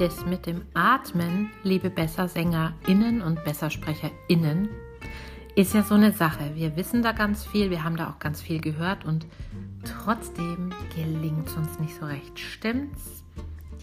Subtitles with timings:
[0.00, 4.68] Das mit dem Atmen, liebe BesserSängerInnen und BessersprecherInnen,
[5.54, 6.50] ist ja so eine Sache.
[6.56, 9.24] Wir wissen da ganz viel, wir haben da auch ganz viel gehört und
[9.84, 12.40] trotzdem gelingt es uns nicht so recht.
[12.40, 13.22] Stimmt's?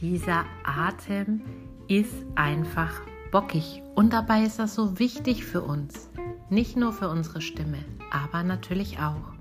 [0.00, 1.42] Dieser Atem
[1.86, 3.00] ist einfach
[3.30, 6.10] bockig und dabei ist das so wichtig für uns.
[6.48, 9.32] Nicht nur für unsere Stimme, aber natürlich auch.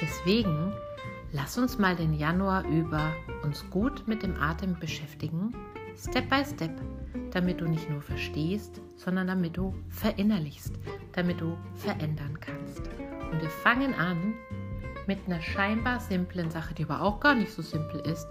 [0.00, 0.72] Deswegen
[1.32, 3.12] lass uns mal den Januar über
[3.42, 5.52] uns gut mit dem Atem beschäftigen
[5.98, 6.70] Step by Step,
[7.32, 10.72] damit du nicht nur verstehst, sondern damit du verinnerlichst,
[11.12, 12.82] damit du verändern kannst.
[13.32, 14.34] Und wir fangen an
[15.06, 18.26] mit einer scheinbar simplen Sache, die aber auch gar nicht so simpel ist,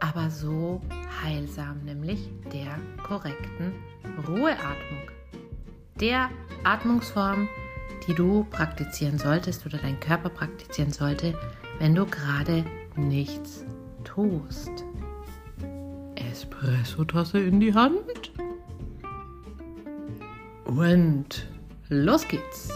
[0.00, 0.80] aber so
[1.22, 3.72] heilsam, nämlich der korrekten
[4.26, 5.10] Ruheatmung.
[6.00, 6.30] Der
[6.64, 7.48] Atmungsform,
[8.06, 11.38] die du praktizieren solltest oder dein Körper praktizieren sollte,
[11.78, 12.64] wenn du gerade
[12.96, 13.64] nichts
[14.02, 14.84] tust.
[16.34, 18.32] Espressotasse in die Hand.
[20.64, 21.48] Und
[21.88, 22.72] los geht's.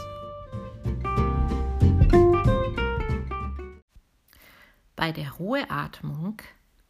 [4.94, 6.36] Bei der Ruheatmung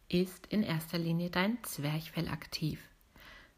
[0.09, 2.79] ist in erster Linie dein Zwerchfell aktiv,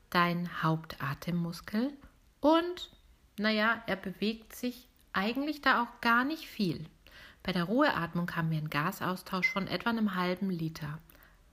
[0.10, 1.92] dein Hauptatemmuskel
[2.40, 2.96] und,
[3.38, 6.86] naja, er bewegt sich eigentlich da auch gar nicht viel.
[7.44, 11.00] Bei der Ruheatmung haben wir einen Gasaustausch von etwa einem halben Liter,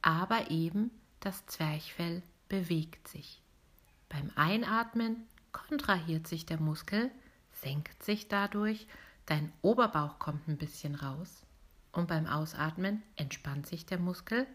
[0.02, 3.42] aber eben das Zwerchfell bewegt sich.
[4.08, 7.10] Beim Einatmen kontrahiert sich der Muskel,
[7.52, 8.86] senkt sich dadurch,
[9.26, 11.44] dein Oberbauch kommt ein bisschen raus
[11.92, 14.46] und beim Ausatmen entspannt sich der Muskel,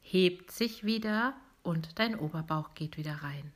[0.00, 3.52] hebt sich wieder und dein Oberbauch geht wieder rein.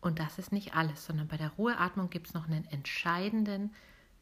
[0.00, 3.74] Und das ist nicht alles, sondern bei der Ruheatmung gibt es noch einen entscheidenden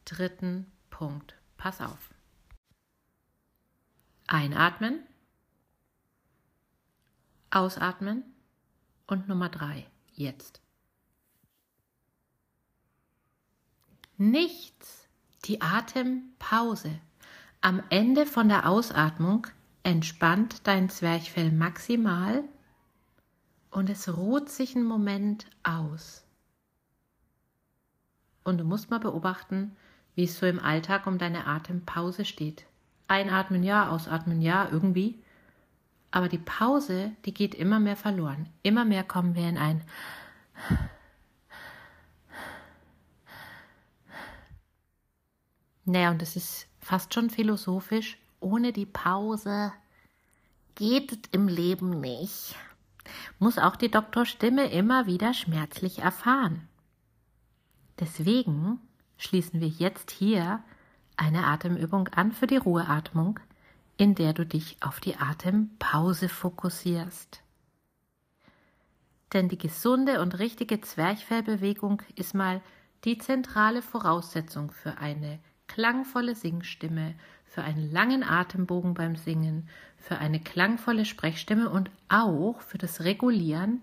[0.05, 1.35] dritten Punkt.
[1.57, 2.13] Pass auf.
[4.27, 4.99] Einatmen.
[7.57, 8.23] Ausatmen
[9.07, 10.61] und Nummer drei, jetzt.
[14.17, 15.07] Nichts,
[15.45, 16.99] die Atempause.
[17.61, 19.47] Am Ende von der Ausatmung
[19.81, 22.43] entspannt dein Zwerchfell maximal
[23.71, 26.25] und es ruht sich einen Moment aus.
[28.43, 29.75] Und du musst mal beobachten,
[30.13, 32.65] wie es so im Alltag um deine Atempause steht.
[33.07, 35.23] Einatmen ja, ausatmen ja, irgendwie.
[36.11, 38.49] Aber die Pause, die geht immer mehr verloren.
[38.63, 39.83] Immer mehr kommen wir in ein
[45.89, 48.17] Naja, und es ist fast schon philosophisch.
[48.41, 49.71] Ohne die Pause
[50.75, 52.55] geht es im Leben nicht.
[53.39, 56.67] Muss auch die Doktorstimme immer wieder schmerzlich erfahren.
[57.99, 58.81] Deswegen
[59.17, 60.61] schließen wir jetzt hier
[61.15, 63.39] eine Atemübung an für die Ruheatmung
[63.97, 67.41] in der du dich auf die Atempause fokussierst.
[69.33, 72.61] Denn die gesunde und richtige Zwerchfellbewegung ist mal
[73.03, 77.15] die zentrale Voraussetzung für eine klangvolle Singstimme,
[77.45, 83.81] für einen langen Atembogen beim Singen, für eine klangvolle Sprechstimme und auch für das Regulieren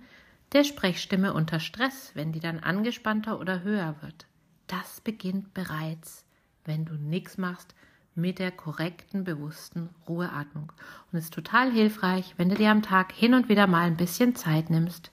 [0.53, 4.27] der Sprechstimme unter Stress, wenn die dann angespannter oder höher wird.
[4.67, 6.25] Das beginnt bereits,
[6.65, 7.75] wenn du nichts machst,
[8.15, 10.73] mit der korrekten, bewussten Ruheatmung.
[11.11, 13.97] Und es ist total hilfreich, wenn du dir am Tag hin und wieder mal ein
[13.97, 15.11] bisschen Zeit nimmst,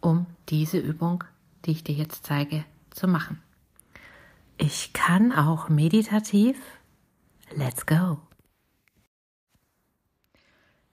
[0.00, 1.24] um diese Übung,
[1.64, 3.42] die ich dir jetzt zeige, zu machen.
[4.56, 6.56] Ich kann auch meditativ.
[7.54, 8.18] Let's go.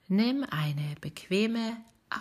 [0.07, 1.75] Nimm eine bequeme,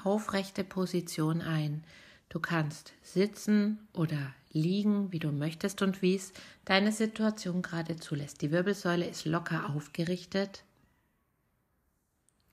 [0.04, 1.84] aufrechte Position ein.
[2.28, 6.32] Du kannst sitzen oder liegen, wie du möchtest und wie es
[6.64, 8.42] deine Situation gerade zulässt.
[8.42, 10.64] Die Wirbelsäule ist locker aufgerichtet,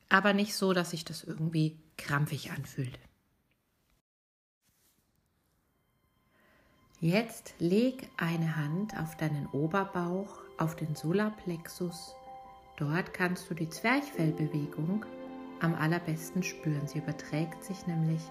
[0.09, 2.99] aber nicht so, dass sich das irgendwie krampfig anfühlt.
[6.99, 12.15] Jetzt leg eine Hand auf deinen Oberbauch, auf den Solarplexus.
[12.77, 15.05] Dort kannst du die Zwerchfellbewegung
[15.59, 16.87] am allerbesten spüren.
[16.87, 18.21] Sie überträgt sich nämlich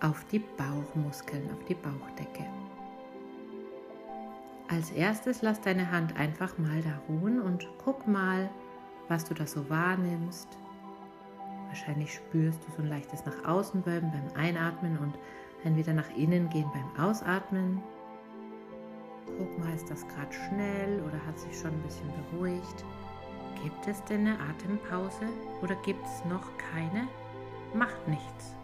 [0.00, 2.46] auf die Bauchmuskeln, auf die Bauchdecke.
[4.68, 8.50] Als erstes lass deine Hand einfach mal da ruhen und guck mal,
[9.08, 10.48] was du da so wahrnimmst.
[11.68, 15.14] Wahrscheinlich spürst du so ein leichtes nach außen beugen beim Einatmen und
[15.64, 17.80] ein wieder nach innen gehen beim Ausatmen.
[19.38, 22.84] Guck mal, ist das gerade schnell oder hat sich schon ein bisschen beruhigt?
[23.62, 25.28] Gibt es denn eine Atempause
[25.62, 27.06] oder gibt es noch keine?
[27.72, 28.56] Macht nichts.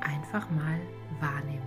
[0.00, 0.78] Einfach mal
[1.20, 1.66] wahrnehmen.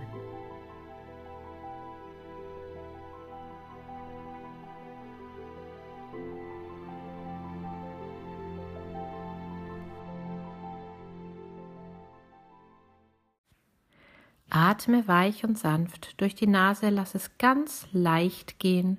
[14.72, 18.96] Atme weich und sanft durch die Nase, lass es ganz leicht gehen.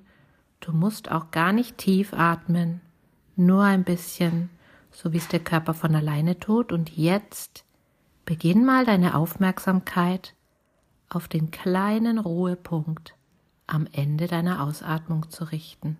[0.60, 2.80] Du musst auch gar nicht tief atmen,
[3.34, 4.50] nur ein bisschen,
[4.92, 6.70] so wie es der Körper von alleine tut.
[6.70, 7.64] Und jetzt
[8.24, 10.34] beginn mal deine Aufmerksamkeit
[11.08, 13.16] auf den kleinen Ruhepunkt
[13.66, 15.98] am Ende deiner Ausatmung zu richten.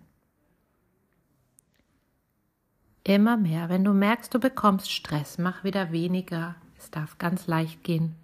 [3.03, 6.55] Immer mehr, wenn du merkst, du bekommst Stress, mach wieder weniger.
[6.77, 8.15] Es darf ganz leicht gehen.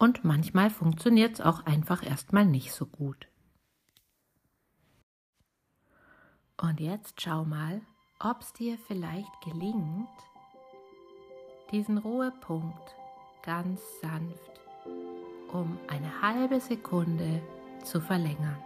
[0.00, 3.28] Und manchmal funktioniert es auch einfach erstmal nicht so gut.
[6.60, 7.80] Und jetzt schau mal,
[8.18, 10.08] ob es dir vielleicht gelingt,
[11.70, 12.96] diesen Ruhepunkt
[13.42, 14.50] ganz sanft
[15.52, 17.40] um eine halbe Sekunde
[17.84, 18.56] zu verlängern.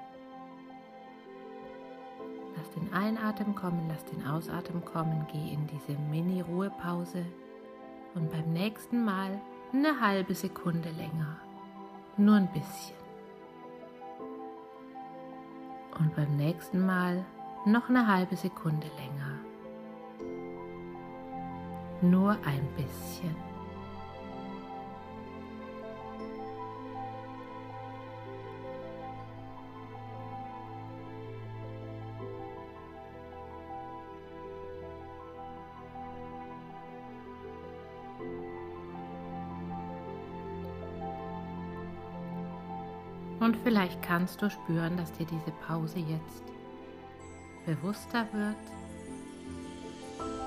[2.56, 7.24] Lass den Einatmen kommen, lass den Ausatmen kommen, geh in diese Mini-Ruhepause
[8.14, 9.40] und beim nächsten Mal
[9.74, 11.36] eine halbe Sekunde länger,
[12.16, 12.94] nur ein bisschen.
[15.98, 17.24] Und beim nächsten Mal
[17.66, 19.40] noch eine halbe Sekunde länger,
[22.02, 23.53] nur ein bisschen.
[43.44, 46.42] Und vielleicht kannst du spüren, dass dir diese Pause jetzt
[47.66, 48.56] bewusster wird.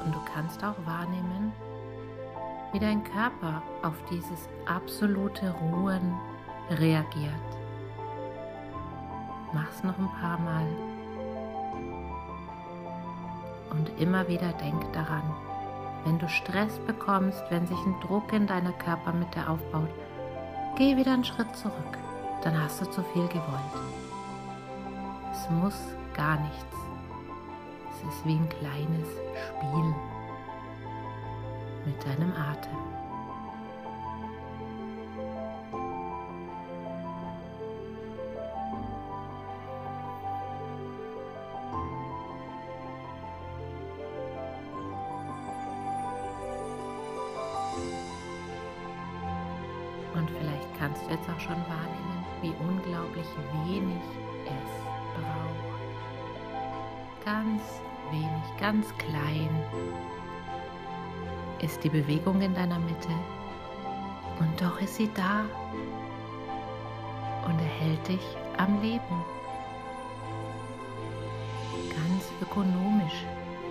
[0.04, 1.52] Und du kannst auch wahrnehmen,
[2.74, 6.12] wie dein Körper auf dieses absolute Ruhen
[6.72, 7.34] reagiert.
[9.54, 10.68] Mach's noch ein paar Mal.
[13.70, 15.36] Und immer wieder denk daran,
[16.04, 19.90] wenn du Stress bekommst, wenn sich ein Druck in deiner Körpermitte aufbaut,
[20.78, 22.07] geh wieder einen Schritt zurück
[22.44, 23.76] dann hast du zu viel gewollt.
[25.32, 25.80] Es muss
[26.14, 26.76] gar nichts.
[27.92, 29.08] Es ist wie ein kleines
[29.48, 29.96] Spiel
[31.86, 32.78] mit deinem Atem.
[50.14, 53.28] Und vielleicht kannst du jetzt auch schon wahrnehmen, wie unglaublich
[53.66, 54.02] wenig
[54.46, 54.72] es
[55.16, 55.68] braucht.
[57.26, 57.82] Ganz
[58.12, 59.50] wenig, ganz klein
[61.60, 63.10] ist die Bewegung in deiner Mitte
[64.40, 65.44] und doch ist sie da
[67.46, 69.26] und erhält dich am Leben.
[71.90, 73.26] Ganz ökonomisch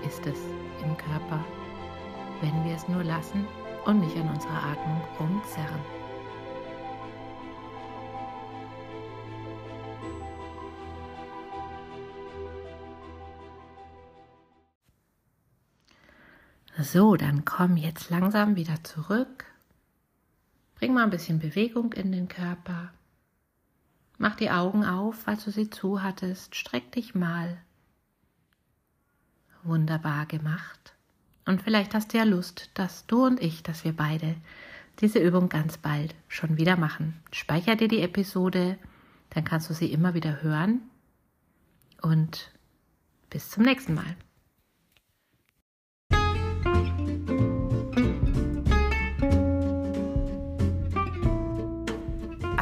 [0.05, 0.41] ist es
[0.83, 1.45] im Körper,
[2.41, 3.47] wenn wir es nur lassen
[3.85, 5.96] und nicht an unserer Atmung rumzerren.
[16.79, 19.47] So, dann komm jetzt langsam wieder zurück.
[20.75, 22.91] Bring mal ein bisschen Bewegung in den Körper.
[24.19, 26.55] Mach die Augen auf, falls du sie zu hattest.
[26.55, 27.57] Streck dich mal.
[29.63, 30.95] Wunderbar gemacht.
[31.47, 34.37] Und vielleicht hast du ja Lust, dass du und ich, dass wir beide
[35.01, 37.23] diese Übung ganz bald schon wieder machen.
[37.31, 38.79] Speicher dir die Episode,
[39.31, 40.83] dann kannst du sie immer wieder hören.
[42.03, 42.51] Und
[43.31, 44.17] bis zum nächsten Mal.